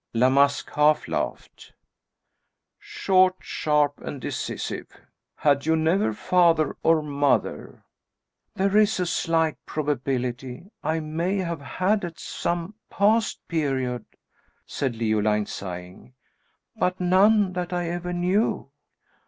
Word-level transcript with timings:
La 0.15 0.31
Masque 0.31 0.71
half 0.71 1.07
laughed. 1.07 1.73
"Short, 2.79 3.35
sharp, 3.39 3.99
and 4.01 4.19
decisive. 4.19 4.87
Had 5.35 5.67
you 5.67 5.75
never 5.75 6.11
father 6.11 6.75
or 6.81 7.03
mother?" 7.03 7.83
"There 8.55 8.75
is 8.77 8.99
a 8.99 9.05
slight 9.05 9.57
probability 9.67 10.71
I 10.81 11.01
may 11.01 11.37
have 11.37 11.61
had 11.61 12.03
at 12.03 12.17
some 12.17 12.73
past 12.89 13.47
period," 13.47 14.05
said 14.65 14.95
Leoline, 14.95 15.45
sighing; 15.45 16.15
"but 16.75 16.99
none 16.99 17.53
that 17.53 17.71
I 17.71 17.87
ever 17.87 18.11
knew." 18.11 18.71